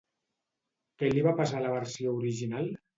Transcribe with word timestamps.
Què 1.03 1.13
li 1.13 1.23
va 1.29 1.37
passar 1.43 1.63
a 1.63 1.65
la 1.69 1.77
versió 1.77 2.19
original? 2.19 2.79